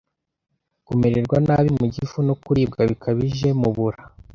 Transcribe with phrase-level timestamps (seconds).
[0.85, 4.01] kumererwa nabi mu gifu, no kuribwa bikabije mu bura